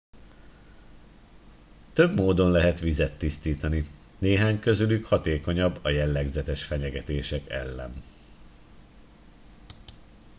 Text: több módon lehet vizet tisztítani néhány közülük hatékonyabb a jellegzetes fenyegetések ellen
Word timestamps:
több 1.93 2.15
módon 2.15 2.51
lehet 2.51 2.79
vizet 2.79 3.17
tisztítani 3.17 3.83
néhány 4.19 4.59
közülük 4.59 5.05
hatékonyabb 5.05 5.79
a 5.81 5.89
jellegzetes 5.89 6.63
fenyegetések 6.63 7.49
ellen 7.49 8.03